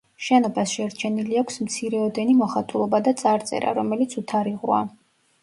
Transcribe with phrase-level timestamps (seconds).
[0.27, 4.83] შენობას შერჩენილი აქვს მცირეოდენი მოხატულობა და წარწერა, რომელიც უთარიღოა.